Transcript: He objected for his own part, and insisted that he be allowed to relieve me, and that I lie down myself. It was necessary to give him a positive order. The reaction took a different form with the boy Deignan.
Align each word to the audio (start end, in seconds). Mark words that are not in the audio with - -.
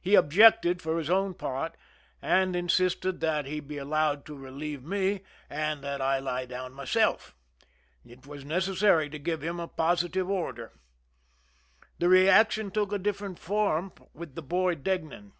He 0.00 0.14
objected 0.14 0.80
for 0.80 0.96
his 0.98 1.10
own 1.10 1.34
part, 1.34 1.76
and 2.22 2.54
insisted 2.54 3.18
that 3.18 3.46
he 3.46 3.58
be 3.58 3.76
allowed 3.76 4.24
to 4.26 4.36
relieve 4.38 4.84
me, 4.84 5.22
and 5.50 5.82
that 5.82 6.00
I 6.00 6.20
lie 6.20 6.46
down 6.46 6.72
myself. 6.74 7.34
It 8.06 8.24
was 8.24 8.44
necessary 8.44 9.10
to 9.10 9.18
give 9.18 9.42
him 9.42 9.58
a 9.58 9.66
positive 9.66 10.30
order. 10.30 10.70
The 11.98 12.08
reaction 12.08 12.70
took 12.70 12.92
a 12.92 12.98
different 13.00 13.40
form 13.40 13.92
with 14.14 14.36
the 14.36 14.42
boy 14.42 14.76
Deignan. 14.76 15.32